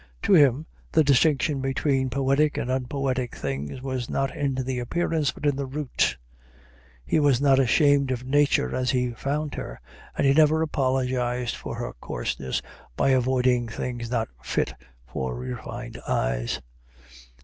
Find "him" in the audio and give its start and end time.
0.33-0.65